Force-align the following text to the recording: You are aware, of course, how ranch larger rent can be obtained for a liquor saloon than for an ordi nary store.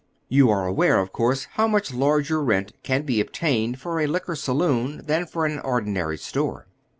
You 0.29 0.49
are 0.49 0.65
aware, 0.65 0.97
of 0.99 1.13
course, 1.13 1.45
how 1.51 1.67
ranch 1.67 1.93
larger 1.93 2.41
rent 2.43 2.73
can 2.81 3.03
be 3.03 3.21
obtained 3.21 3.79
for 3.79 3.99
a 3.99 4.07
liquor 4.07 4.35
saloon 4.35 5.03
than 5.05 5.27
for 5.27 5.45
an 5.45 5.59
ordi 5.59 5.89
nary 5.89 6.17
store. 6.17 6.65